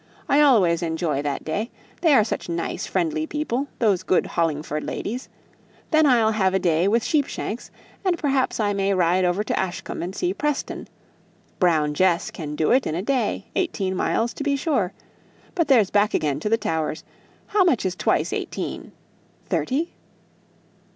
I 0.27 0.41
always 0.41 0.81
enjoy 0.81 1.21
that 1.21 1.43
day; 1.43 1.69
they 2.01 2.15
are 2.15 2.23
such 2.23 2.49
nice, 2.49 2.87
friendly 2.87 3.27
people, 3.27 3.67
those 3.77 4.01
good 4.01 4.25
Hollingford 4.25 4.83
ladies. 4.83 5.29
Then 5.91 6.07
I'll 6.07 6.31
have 6.31 6.55
a 6.55 6.57
day 6.57 6.87
with 6.87 7.03
Sheepshanks, 7.03 7.69
and 8.03 8.17
perhaps 8.17 8.59
I 8.59 8.73
may 8.73 8.95
ride 8.95 9.23
over 9.25 9.43
to 9.43 9.59
Ashcombe 9.59 10.01
and 10.01 10.15
see 10.15 10.33
Preston 10.33 10.87
Brown 11.59 11.93
Jess 11.93 12.31
can 12.31 12.55
do 12.55 12.71
it 12.71 12.87
in 12.87 12.95
a 12.95 13.03
day, 13.03 13.51
eighteen 13.55 13.95
miles 13.95 14.33
to 14.33 14.43
be 14.43 14.55
sure! 14.55 14.91
But 15.53 15.67
there's 15.67 15.91
back 15.91 16.15
again 16.15 16.39
to 16.39 16.49
the 16.49 16.57
Towers! 16.57 17.03
how 17.45 17.63
much 17.63 17.85
is 17.85 17.95
twice 17.95 18.33
eighteen 18.33 18.93
thirty?" 19.45 19.93